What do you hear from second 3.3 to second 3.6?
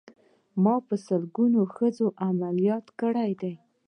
دي.